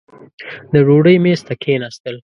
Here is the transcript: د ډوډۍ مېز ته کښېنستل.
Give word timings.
د 0.71 0.73
ډوډۍ 0.85 1.15
مېز 1.23 1.41
ته 1.47 1.53
کښېنستل. 1.61 2.15